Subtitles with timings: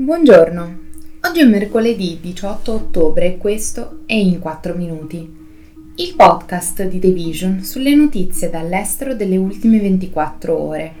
[0.00, 0.78] Buongiorno,
[1.22, 5.28] oggi è mercoledì 18 ottobre e questo è In 4 Minuti,
[5.96, 10.92] il podcast di The Vision sulle notizie dall'estero delle ultime 24 ore.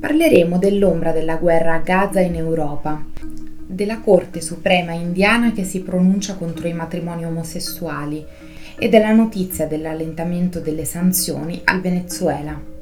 [0.00, 3.00] Parleremo dell'ombra della guerra a Gaza in Europa,
[3.64, 8.26] della Corte Suprema indiana che si pronuncia contro i matrimoni omosessuali
[8.76, 12.77] e della notizia dell'allentamento delle sanzioni al Venezuela.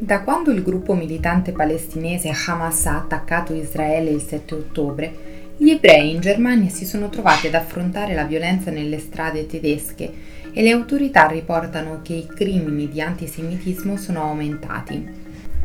[0.00, 5.12] Da quando il gruppo militante palestinese Hamas ha attaccato Israele il 7 ottobre,
[5.56, 10.12] gli ebrei in Germania si sono trovati ad affrontare la violenza nelle strade tedesche
[10.52, 15.04] e le autorità riportano che i crimini di antisemitismo sono aumentati.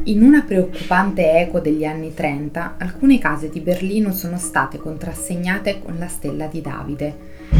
[0.05, 5.99] In una preoccupante eco degli anni 30, alcune case di Berlino sono state contrassegnate con
[5.99, 7.15] la stella di Davide.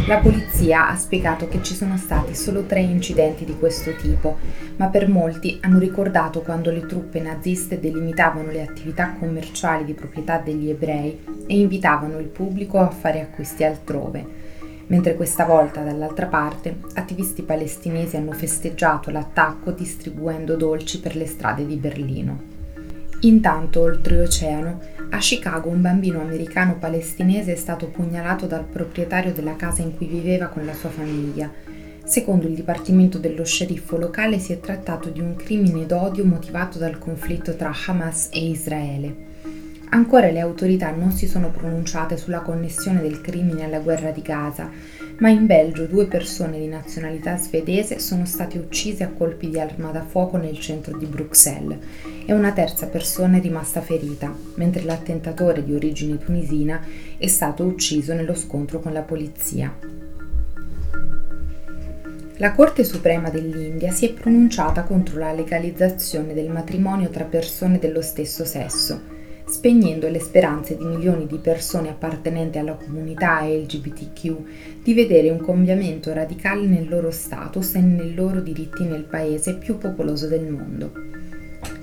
[0.06, 4.38] La polizia ha spiegato che ci sono stati solo tre incidenti di questo tipo,
[4.76, 10.40] ma per molti hanno ricordato quando le truppe naziste delimitavano le attività commerciali di proprietà
[10.40, 14.26] degli ebrei e invitavano il pubblico a fare acquisti altrove,
[14.88, 21.66] mentre questa volta dall'altra parte attivisti palestinesi hanno festeggiato l'attacco distribuendo dolci per le strade
[21.66, 22.52] di Berlino.
[23.22, 24.82] Intanto, oltreoceano,
[25.14, 30.08] a Chicago un bambino americano palestinese è stato pugnalato dal proprietario della casa in cui
[30.08, 31.52] viveva con la sua famiglia.
[32.04, 36.98] Secondo il dipartimento dello sceriffo locale si è trattato di un crimine d'odio motivato dal
[36.98, 39.33] conflitto tra Hamas e Israele.
[39.94, 44.68] Ancora le autorità non si sono pronunciate sulla connessione del crimine alla guerra di Gaza,
[45.20, 49.92] ma in Belgio due persone di nazionalità svedese sono state uccise a colpi di arma
[49.92, 51.78] da fuoco nel centro di Bruxelles
[52.26, 56.84] e una terza persona è rimasta ferita, mentre l'attentatore di origine tunisina
[57.16, 59.78] è stato ucciso nello scontro con la polizia.
[62.38, 68.02] La Corte Suprema dell'India si è pronunciata contro la legalizzazione del matrimonio tra persone dello
[68.02, 69.13] stesso sesso
[69.54, 76.12] spegnendo le speranze di milioni di persone appartenenti alla comunità LGBTQ di vedere un cambiamento
[76.12, 80.92] radicale nel loro status e nei loro diritti nel paese più popoloso del mondo.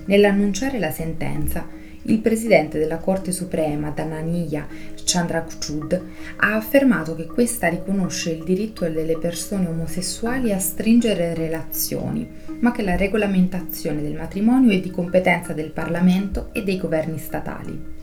[0.03, 1.65] Nell'annunciare la sentenza,
[2.03, 4.67] il presidente della Corte Suprema, Dhananjaya
[5.03, 6.01] Chandrachud,
[6.37, 12.27] ha affermato che questa riconosce il diritto delle persone omosessuali a stringere relazioni,
[12.59, 17.99] ma che la regolamentazione del matrimonio è di competenza del Parlamento e dei governi statali.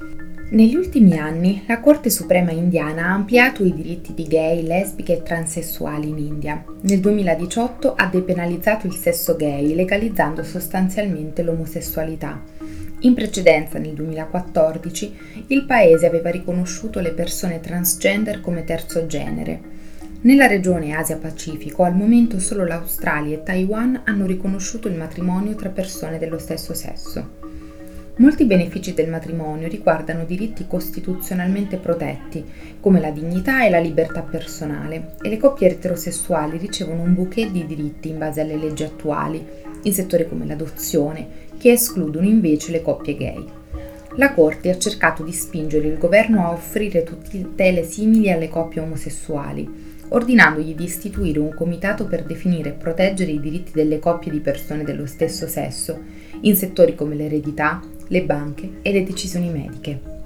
[0.51, 5.23] Negli ultimi anni la Corte Suprema indiana ha ampliato i diritti di gay, lesbiche e
[5.23, 6.65] transessuali in India.
[6.81, 12.41] Nel 2018 ha depenalizzato il sesso gay, legalizzando sostanzialmente l'omosessualità.
[13.03, 15.17] In precedenza, nel 2014,
[15.49, 19.77] il paese aveva riconosciuto le persone transgender come terzo genere.
[20.23, 26.19] Nella regione Asia-Pacifico, al momento solo l'Australia e Taiwan hanno riconosciuto il matrimonio tra persone
[26.19, 27.37] dello stesso sesso.
[28.17, 32.45] Molti benefici del matrimonio riguardano diritti costituzionalmente protetti,
[32.81, 37.65] come la dignità e la libertà personale, e le coppie eterosessuali ricevono un bouquet di
[37.65, 39.47] diritti in base alle leggi attuali,
[39.83, 43.45] in settori come l'adozione, che escludono invece le coppie gay.
[44.17, 49.87] La Corte ha cercato di spingere il governo a offrire tutele simili alle coppie omosessuali,
[50.09, 54.83] ordinandogli di istituire un comitato per definire e proteggere i diritti delle coppie di persone
[54.83, 55.99] dello stesso sesso,
[56.41, 60.18] in settori come l'eredità, le banche e le decisioni mediche.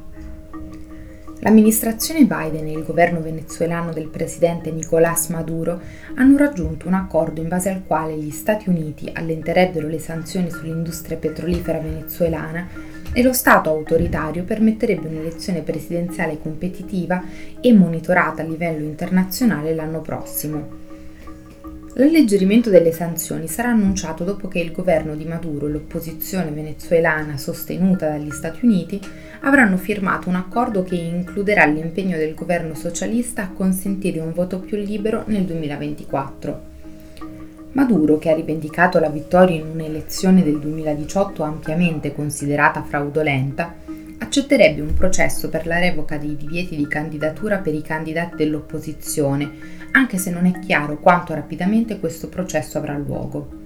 [1.45, 5.81] L'amministrazione Biden e il governo venezuelano del presidente Nicolás Maduro
[6.15, 11.17] hanno raggiunto un accordo in base al quale gli Stati Uniti allenterebbero le sanzioni sull'industria
[11.17, 12.69] petrolifera venezuelana
[13.13, 17.25] e lo Stato autoritario permetterebbe un'elezione presidenziale competitiva
[17.61, 20.82] e monitorata a livello internazionale l'anno prossimo.
[21.95, 28.09] L'alleggerimento delle sanzioni sarà annunciato dopo che il governo di Maduro e l'opposizione venezuelana sostenuta
[28.09, 28.99] dagli Stati Uniti
[29.41, 34.79] avranno firmato un accordo che includerà l'impegno del governo socialista a consentire un voto più
[34.79, 36.71] libero nel 2024.
[37.73, 43.75] Maduro, che ha rivendicato la vittoria in un'elezione del 2018 ampiamente considerata fraudolenta,
[44.23, 49.51] accetterebbe un processo per la revoca dei divieti di candidatura per i candidati dell'opposizione,
[49.93, 53.62] anche se non è chiaro quanto rapidamente questo processo avrà luogo.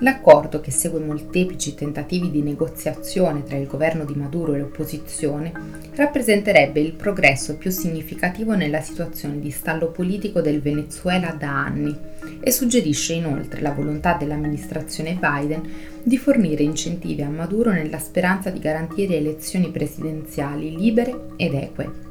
[0.00, 5.50] L'accordo, che segue molteplici tentativi di negoziazione tra il governo di Maduro e l'opposizione,
[5.94, 11.96] rappresenterebbe il progresso più significativo nella situazione di stallo politico del Venezuela da anni
[12.40, 15.62] e suggerisce inoltre la volontà dell'amministrazione Biden
[16.02, 22.05] di fornire incentivi a Maduro nella speranza di garantire elezioni presidenziali libere ed eque.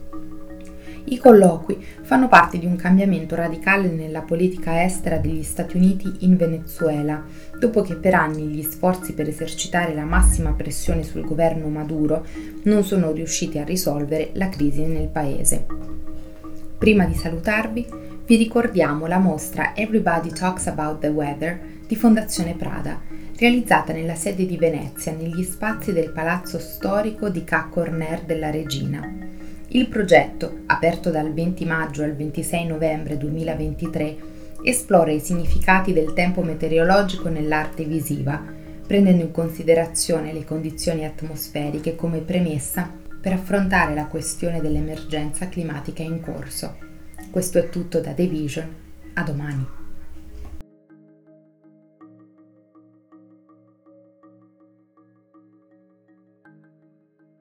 [1.08, 6.36] I colloqui fanno parte di un cambiamento radicale nella politica estera degli Stati Uniti in
[6.36, 7.24] Venezuela,
[7.60, 12.26] dopo che per anni gli sforzi per esercitare la massima pressione sul governo Maduro
[12.64, 15.68] non sono riusciti a risolvere la crisi nel paese.
[16.80, 17.86] Prima di salutarvi,
[18.26, 23.00] vi ricordiamo la mostra Everybody Talks About the Weather di Fondazione Prada,
[23.38, 29.35] realizzata nella sede di Venezia, negli spazi del Palazzo Storico di Ca Corner della Regina.
[29.76, 34.16] Il progetto, aperto dal 20 maggio al 26 novembre 2023,
[34.64, 38.42] esplora i significati del tempo meteorologico nell'arte visiva,
[38.88, 42.90] prendendo in considerazione le condizioni atmosferiche come premessa
[43.20, 46.78] per affrontare la questione dell'emergenza climatica in corso.
[47.30, 48.74] Questo è tutto da The Vision.
[49.16, 49.85] A domani.